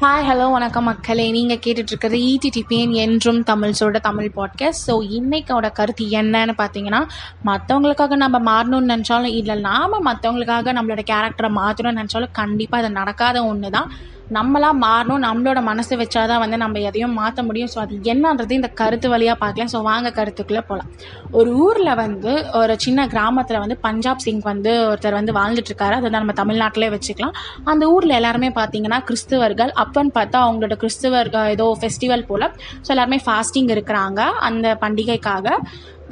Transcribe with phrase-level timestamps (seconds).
[0.00, 1.30] Hi hello வணக்கம் மக்களே.
[1.30, 7.00] நீங்கள் கேட்டுட்ருக்கிறது இடிடிபிஎன் என்றும் தமிழ் சொல்கிற தமிழ் பாட்காஸ்ட் ஸோ இன்றைக்கோட கருத்து என்னன்னு பார்த்தீங்கன்னா
[7.46, 13.70] மற்றவங்களுக்காக நம்ம மாறணும்னு நினச்சாலும் இல்லை நாம் மற்றவங்களுக்காக நம்மளோட கேரக்டரை மாற்றணும்னு நினச்சாலும் கண்டிப்பாக அது நடக்காத ஒன்று
[13.70, 13.88] தான்
[14.34, 17.70] நம்மளாக மாறணும் நம்மளோட மனசு வச்சாதான் வந்து நம்ம எதையும் மாற்ற முடியும்.
[17.74, 19.70] ஸோ அது என்னன்றது இந்த கருத்து வழியாக பார்க்கலாம்.
[19.74, 20.90] ஸோ வாங்க கருத்துக்குள்ளே போகலாம்
[21.38, 26.34] ஒரு ஊரில் வந்து ஒரு சின்ன கிராமத்தில் வந்து பஞ்சாப் சிங் வந்து ஒருத்தர் வந்து வாழ்ந்துட்டுருக்காரு அதை நம்ம
[26.42, 27.36] தமிழ்நாட்டிலே வச்சுக்கலாம்.
[27.64, 29.72] அந்த ஊரில் எல்லாருமே பார்த்தீங்கன்னா கிறிஸ்துவர்கள்.
[29.84, 32.48] அப்பன்னு பார்த்தா அவங்களோட கிறிஸ்துவர்கள் ஏதோ ஃபெஸ்டிவல் போல்.
[32.84, 35.48] ஸோ எல்லாருமே ஃபாஸ்டிங் இருக்கிறாங்க அந்த பண்டிகைக்காக.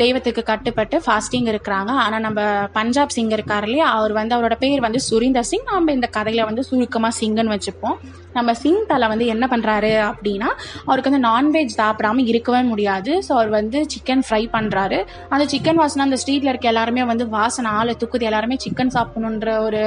[0.03, 1.91] தெய்வத்துக்கு கட்டுப்பட்டு ஃபாஸ்டிங் இருக்கிறாங்க.
[2.05, 2.41] ஆனால் நம்ம
[2.79, 3.87] பஞ்சாப் சிங் இருக்கார் இல்லையா?
[3.99, 5.69] அவர் வந்து அவரோட பேர் வந்து சுரீந்தர் சிங்.
[5.71, 7.99] நம்ம இந்த கதையில வந்து சுருக்கமாக சிங்குன்னு வச்சுப்போம்.
[8.37, 10.49] நம்ம சிங் தலை வந்து என்ன பண்ணுறாரு அப்படின்னா
[10.87, 13.13] அவருக்கு வந்து நான்வெஜ் சாப்பிடாம இருக்கவே முடியாது.
[13.27, 14.99] ஸோ அவர் வந்து சிக்கன் ஃப்ரை பண்ணுறாரு
[15.35, 18.29] அந்த சிக்கன் வாசனை அந்த ஸ்ட்ரீட்டில் இருக்க எல்லாருமே வந்து வாசனை ஆளை தூக்குது.
[18.31, 19.85] எல்லாருமே சிக்கன் சாப்பிடணுன்ற ஒரு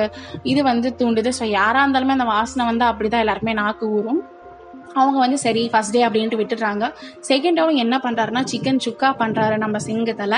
[0.54, 1.32] இது வந்து தூண்டுது.
[1.42, 4.22] ஸோ யாராக இருந்தாலுமே அந்த வாசனை வந்து அப்படிதான் எல்லாருமே நாக்கு ஊறும்.
[5.02, 6.86] அவங்க வந்து சரி ஃபர்ஸ்ட் டே அப்படின்ட்டு விட்டுடுறாங்க.
[7.30, 10.38] செகண்ட் டேவும் என்ன பண்ணுறாருன்னா சிக்கன் சுக்கா பண்ணுறாரு நம்ம சிங்கத்தில்.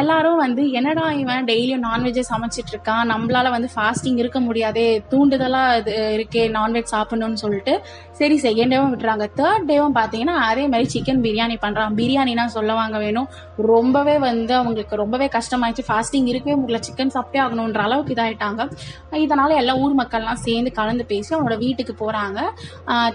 [0.00, 3.04] எல்லாரும் வந்து என்னடா இவன் டெய்லியும் நான்வெஜ்ஜே சமைச்சிட்டு இருக்கான்?
[3.12, 7.74] நம்மளால வந்து ஃபாஸ்டிங் இருக்க முடியாதே தூண்டுதலாக இது இருக்கே நான்வெஜ் சாப்பிடணும்னு சொல்லிட்டு
[8.20, 9.26] சரி செகண்ட் டேவும் விட்டுறாங்க.
[9.40, 13.28] தேர்ட் டேவும் பார்த்தீங்கன்னா அதே மாதிரி சிக்கன் பிரியாணி பண்ணுறான் பிரியாணினா சொல்ல வாங்க வேணும்.
[13.72, 15.84] ரொம்பவே வந்து அவங்களுக்கு ரொம்பவே கஷ்டமாயிடுச்சு.
[15.88, 16.80] ஃபாஸ்டிங் இருக்கவே முடியல.
[16.88, 18.62] சிக்கன் சாப்பிட்டே ஆகணுன்ற அளவுக்கு இதாயிட்டாங்க.
[19.24, 22.38] இதனால எல்லா ஊர் மக்கள்லாம் சேர்ந்து கலந்து பேசி அவனோட வீட்டுக்கு போகிறாங்க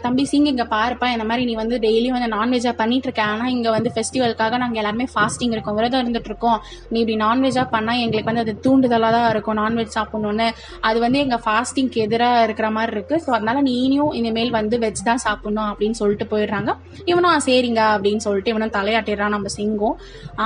[0.06, 3.68] தம்பி சிங் இங்க பாருப்பா இந்த மாதிரி நீ வந்து டெய்லியும் வந்து நான்வெஜ்ஜா பண்ணிட்டு இருக்க ஆனா இங்க
[3.76, 5.76] வந்து ஃபெஸ்டிவலுக்காக நாங்க எல்லாருமே ஃபாஸ்டிங் இருக்கோம்.
[5.80, 6.58] விரதம் இருந்துட்டு இருக்கோம்
[6.92, 10.48] நீ இப்படி நான்வெஜ்ஜா பண்ணா எங்களுக்கு வந்து அது தூண்டுதலா தான் இருக்கும் நான்வெஜ் சாப்பிடணும்னு.
[10.88, 13.16] அது வந்து எங்க ஃபாஸ்டிங்க்கு எதிராக இருக்கிற மாதிரி இருக்கு.
[13.26, 16.74] ஸோ அதனால நீயும் இனிமேல் வந்து வெஜ் தான் சாப்பிடணும் அப்படின்னு சொல்லிட்டு போயிடுறாங்க.
[17.12, 19.98] இவனும் சரிங்க அப்படின்னு சொல்லிட்டு இவனும் தலையாட்டிடுறான் நம்ம சிங்கம்.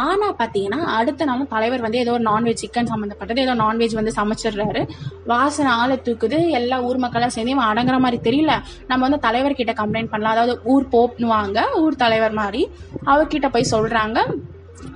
[0.04, 4.84] ஆனா பாத்தீங்கன்னா அடுத்த நாளும் தலைவர் வந்து ஏதோ ஒரு நான்வெஜ் சிக்கன் சம்மந்தப்பட்டது ஏதோ நான்வெஜ் வந்து சமைச்சிடுறாரு.
[5.34, 6.40] வாசனை ஆளை தூக்குது.
[6.62, 8.54] எல்லா ஊர் மக்களாக சேர்ந்து இவன் அடங்குற மாதிரி தெரியல.
[8.90, 12.64] நம்ம வந்து தலைவர்கிட்ட கம்ப்ளைண்ட் பண்ணலாம் அதாவது ஊர் போப்னுவாங்க ஊர் தலைவர் மாதிரி.
[13.12, 14.20] அவர்கிட்ட போய் சொல்கிறாங்க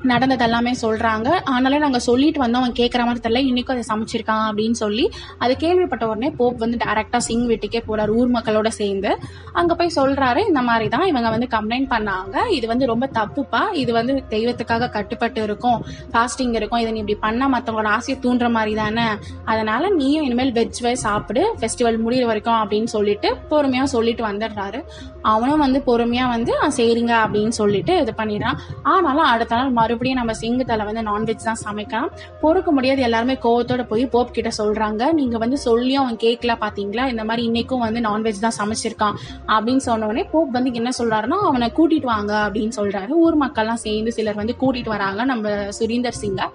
[0.10, 2.62] நடந்தது எல்லாமே சொல்கிறாங்க ஆனாலும் நாங்கள் சொல்லிட்டு வந்தோம்.
[2.64, 3.40] அவன் கேட்குற மாதிரி தெரியல.
[3.50, 5.06] இன்னைக்கும் அதை சமைச்சிருக்கான் அப்படின்னு சொல்லி
[5.44, 9.12] அது கேள்விப்பட்ட உடனே போப் வந்து டேரெக்டாக சிங் வீட்டுக்கே போகிறார் ஊர் மக்களோட சேர்ந்து.
[9.60, 12.36] அங்கே போய் சொல்கிறாரு இந்த மாதிரி தான் இவங்க வந்து கம்ப்ளைண்ட் பண்ணாங்க.
[12.58, 13.62] இது வந்து ரொம்ப தப்புப்பா.
[13.82, 15.80] இது வந்து தெய்வத்துக்காக கட்டுப்பட்டு இருக்கும்.
[16.14, 16.82] ஃபாஸ்டிங் இருக்கும்.
[16.84, 19.08] இதை நீ இப்படி பண்ணால் மற்றவங்களோட ஆசையை தூண்டுற மாதிரி தானே
[19.54, 21.44] அதனால் நீயும் இனிமேல் வெஜ் வே சாப்பிடு.
[21.62, 24.82] ஃபெஸ்டிவல் முடியிற வரைக்கும் அப்படின்னு சொல்லிட்டு பொறுமையாக சொல்லிட்டு வந்துடுறாரு.
[25.24, 28.56] அவனும் வந்து பொறுமையா வந்து "ஆ, சரிங்க அப்படின்னு சொல்லிட்டு இது பண்ணிடுறான்.
[28.84, 32.08] ஆனாலும் அடுத்த நாள் மறுபடியும் நம்ம சிங்கத்தில் வந்து நான்வெஜ் தான் சமைக்கலாம்.
[32.42, 33.02] பொறுக்க முடியாது.
[33.02, 35.12] எல்லாருமே கோவத்தோட போய் போப் கிட்ட சொல்றாங்க.
[35.12, 37.08] நீங்க வந்து சொல்லியும் அவன் கேட்கல பாத்தீங்களா?
[37.08, 39.14] இந்த மாதிரி இன்னைக்கும் வந்து நான்வெஜ் தான் சமைச்சிருக்கான்
[39.48, 40.02] அப்படின்னு சொன்ன
[40.32, 43.10] போப் வந்து என்ன சொல்றாருன்னா அவனை கூட்டிட்டு வாங்க அப்படின்னு சொல்றாரு.
[43.10, 45.24] ஊர் மக்கள்லாம் சேர்ந்து சிலர் வந்து கூட்டிட்டு வராங்க.
[45.24, 46.46] நம்ம சுரீந்தர் சிங்கை.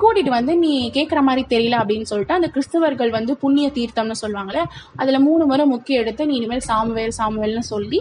[0.00, 4.62] கூட்டிட்டு வந்து நீ கேட்குற மாதிரி தெரியல அப்படின்னு சொல்லிட்டு அந்த கிறிஸ்தவர்கள் வந்து புண்ணிய தீர்த்தம்னு சொல்லுவாங்கள்ல
[4.96, 8.00] அதில் மூணு முறை முக்கிய எடுத்து நீ இனிமேல் சாமுவேல் சாமுவேல்னு சொல்லி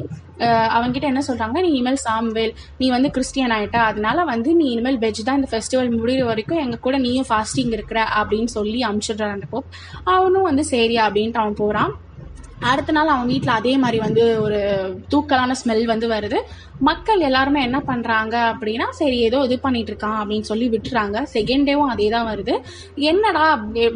[0.74, 5.24] அவங்ககிட்ட என்ன சொல்கிறாங்க நீ இனிமேல் சாமுவேல் நீ வந்து கிறிஸ்டியன் ஆகிட்டா அதனால வந்து நீ இனிமேல் வெஜ்
[5.24, 9.68] தான் இந்த ஃபெஸ்டிவல் முடிகிற வரைக்கும் எங்கள் கூட நீயும் ஃபாஸ்டிங் இருக்கிற அப்படின்னு சொல்லி அனுப்பிச்சிடுறான் அந்த போப்
[10.10, 11.92] அவனும் வந்து சரி அப்படின்ட்டு அவன் போகிறான்
[12.70, 14.60] அடுத்த நாள் அவன் வீட்டில் அதே மாதிரி வந்து ஒரு
[15.12, 16.40] தூக்கலான ஸ்மெல் வந்து வருது.
[16.88, 21.18] மக்கள் எல்லாருமே என்ன பண்ணுறாங்க அப்படின்னா சரி ஏதோ இது பண்ணிட்டு இருக்கான் அப்படின்னு சொல்லி விட்டுறாங்க.
[21.36, 22.56] செகண்ட் டேவும் அதே தான் வருது.
[23.12, 23.46] என்னடா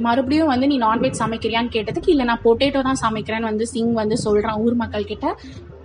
[0.08, 4.60] மறுபடியும் வந்து நீ நான்வெஜ் சமைக்கிறியான்னு கேட்டதுக்கு இல்லை நான் பொட்டேட்டோ தான் சமைக்கிறேன்னு வந்து சிங் வந்து சொல்கிறான்
[4.66, 5.36] ஊர் மக்கள் கிட்ட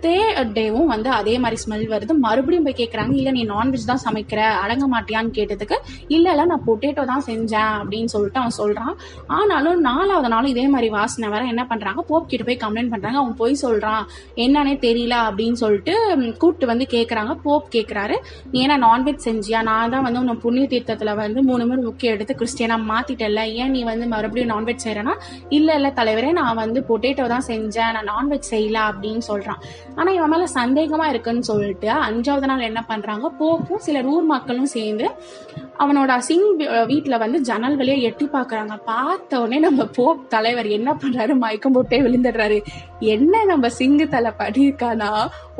[0.01, 0.19] அடுத்தே
[0.55, 2.13] டேவும் வந்து அதே மாதிரி ஸ்மெல் வருது.
[2.25, 5.75] மறுபடியும் போய் கேட்குறாங்க இல்லை நீ நான்வெஜ் தான் சமைக்கிற அடங்க மாட்டியான்னு கேட்டதுக்கு
[6.07, 8.93] இல்லை இல்லை நான் பொட்டேட்டோ தான் செஞ்சேன் அப்படின்னு சொல்லிட்டு அவன் சொல்கிறான்
[9.37, 13.35] ஆனாலும் நாலாவது நாளும் இதே மாதிரி வாசனை வர என்ன பண்ணுறாங்க போப் கிட்ட போய் கம்ப்ளைண்ட் பண்ணுறாங்க அவன்
[13.35, 14.05] போய் சொல்கிறான்
[14.37, 15.95] என்னன்னே தெரியல அப்படின்னு சொல்லிட்டு
[16.37, 18.17] கூப்பிட்டு வந்து கேட்குறாங்க போப் கேட்குறாரு
[18.51, 19.61] நீ என்ன நான்வெஜ் செஞ்சியா?
[19.61, 23.83] நான் தான் வந்து உன்னை புண்ணிய தீர்த்தத்தில் வந்து மூணு மூணு முக்கியம் எடுத்து கிறிஸ்டியனாக மாற்றிட்டல ஏன் நீ
[23.83, 25.17] வந்து மறுபடியும் நான்வெஜ் செய்கிறேன்னா
[25.49, 29.61] இல்லை இல்லை தலைவரே நான் வந்து பொட்டேட்டோ தான் செஞ்சேன் நான் நான்வெஜ் செய்யல அப்படின்னு சொல்கிறான்
[29.95, 35.07] ஆனால் இவன் மேலே சந்தேகமாக இருக்குன்னு சொல்லிட்டு அஞ்சாவது நாள் என்ன பண்ணுறாங்க போப்பும் சிலர் ஊர் மக்களும் சேர்ந்து
[35.83, 36.47] அவனோட சிங்
[36.89, 41.99] வீட்டில் வந்து ஜன்னல் வழியா எட்டி பார்க்குறாங்க பார்த்த உடனே நம்ம போப் தலைவர் என்ன பண்ணுறாரு மயக்கம் போட்டே
[42.05, 42.57] விழுந்துடுறாரு.
[43.15, 45.11] என்ன நம்ம சிங்கு தலை பண்ணியிருக்கானா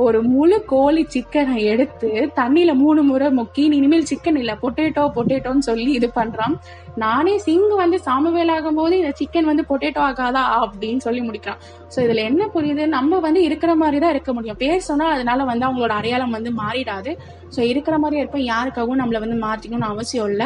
[0.06, 5.90] ஒரு முழு கோழி சிக்கனை எடுத்து தண்ணியில் மூணு முறை முக்கி இனிமேல் சிக்கன் இல்லை பொட்டேட்டோ பொட்டேட்டோன்னு சொல்லி
[6.00, 6.56] இது பண்ணுறான்
[7.04, 10.44] நானே சிங்கு வந்து சாமவேல் ஆகும்போது இந்த சிக்கன் வந்து பொட்டேட்டோ ஆகாதா?
[10.64, 11.62] அப்படின்னு சொல்லி முடிக்கிறான்.
[11.94, 12.84] ஸோ இதில் என்ன புரியுது?
[12.98, 14.60] நம்ம வந்து இருக்கிற மாதிரி தான் இருக்க முடியும்.
[14.64, 17.12] பேர் சொன்னால் அதனால வந்து அவங்களோட அடையாளம் வந்து மாறிடாது.
[17.56, 20.46] ஸோ இருக்கிற மாதிரி இருப்போம் யாருக்காகவும் நம்மளை வந்து மாற்றிக்கணும்னு அவசியம் எபிசோடில்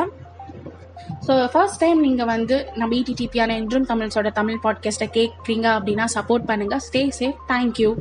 [1.27, 6.83] ஸோ ஃபர்ஸ்ட் டைம் நீங்கள் வந்து நம்ம இடிடிபியான என்றும் தமிழ்ஸோட தமிழ் பாட்காஸ்ட்டை கேட்குறீங்க அப்படின்னா சப்போர்ட் பண்ணுங்கள்
[6.87, 7.91] ஸ்டே சேஃப் தேங்க்யூ